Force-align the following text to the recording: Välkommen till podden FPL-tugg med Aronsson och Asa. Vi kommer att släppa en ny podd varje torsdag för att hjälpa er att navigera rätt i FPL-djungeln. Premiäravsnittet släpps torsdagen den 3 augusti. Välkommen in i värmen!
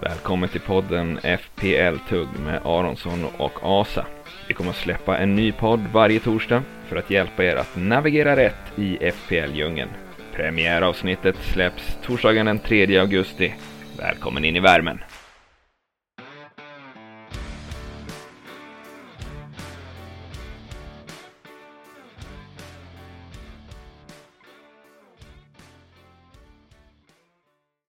Välkommen 0.00 0.48
till 0.48 0.60
podden 0.60 1.18
FPL-tugg 1.18 2.28
med 2.44 2.60
Aronsson 2.64 3.24
och 3.38 3.52
Asa. 3.62 4.06
Vi 4.48 4.54
kommer 4.54 4.70
att 4.70 4.76
släppa 4.76 5.18
en 5.18 5.36
ny 5.36 5.52
podd 5.52 5.80
varje 5.92 6.20
torsdag 6.20 6.62
för 6.88 6.96
att 6.96 7.10
hjälpa 7.10 7.44
er 7.44 7.56
att 7.56 7.76
navigera 7.76 8.36
rätt 8.36 8.78
i 8.78 8.98
FPL-djungeln. 9.10 9.88
Premiäravsnittet 10.34 11.36
släpps 11.36 11.98
torsdagen 12.02 12.46
den 12.46 12.58
3 12.58 12.98
augusti. 12.98 13.54
Välkommen 13.98 14.44
in 14.44 14.56
i 14.56 14.60
värmen! 14.60 14.98